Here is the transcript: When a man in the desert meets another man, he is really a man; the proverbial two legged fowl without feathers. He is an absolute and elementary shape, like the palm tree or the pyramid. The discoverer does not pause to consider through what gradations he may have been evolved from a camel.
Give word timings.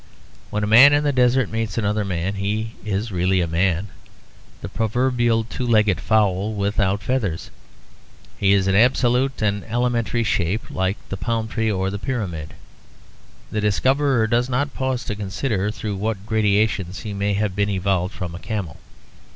When 0.49 0.63
a 0.63 0.67
man 0.67 0.93
in 0.93 1.03
the 1.03 1.13
desert 1.13 1.51
meets 1.51 1.77
another 1.77 2.03
man, 2.03 2.33
he 2.33 2.71
is 2.83 3.11
really 3.11 3.39
a 3.39 3.45
man; 3.47 3.89
the 4.61 4.67
proverbial 4.67 5.43
two 5.43 5.67
legged 5.67 6.01
fowl 6.01 6.53
without 6.55 7.03
feathers. 7.03 7.51
He 8.35 8.51
is 8.53 8.65
an 8.65 8.73
absolute 8.73 9.43
and 9.43 9.63
elementary 9.65 10.23
shape, 10.23 10.71
like 10.71 10.97
the 11.09 11.17
palm 11.17 11.47
tree 11.47 11.71
or 11.71 11.91
the 11.91 11.99
pyramid. 11.99 12.55
The 13.51 13.61
discoverer 13.61 14.25
does 14.25 14.49
not 14.49 14.73
pause 14.73 15.03
to 15.05 15.15
consider 15.15 15.69
through 15.69 15.97
what 15.97 16.25
gradations 16.25 17.01
he 17.01 17.13
may 17.13 17.35
have 17.35 17.55
been 17.55 17.69
evolved 17.69 18.15
from 18.15 18.33
a 18.33 18.39
camel. 18.39 18.77